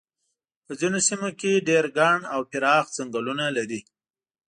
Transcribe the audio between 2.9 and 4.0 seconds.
څنګلونه لري.